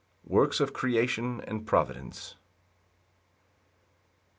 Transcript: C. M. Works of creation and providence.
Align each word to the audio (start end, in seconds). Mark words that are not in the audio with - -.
C. 0.23 0.29
M. 0.31 0.33
Works 0.35 0.59
of 0.59 0.73
creation 0.73 1.41
and 1.41 1.67
providence. 1.67 2.33